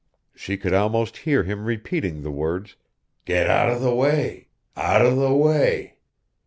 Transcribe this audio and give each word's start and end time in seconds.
She 0.33 0.57
could 0.57 0.73
almost 0.73 1.17
hear 1.29 1.43
him 1.43 1.63
repeating 1.63 2.23
the 2.23 2.31
words, 2.31 2.75
"Get 3.23 3.47
out 3.47 3.69
of 3.71 3.81
the 3.83 3.93
way, 3.93 4.47
out 4.75 5.05
of 5.05 5.15
the 5.15 5.31
way...." 5.31 5.97